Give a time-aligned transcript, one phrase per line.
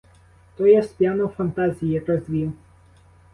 [0.57, 2.53] То я сп'яну фантазії розвів.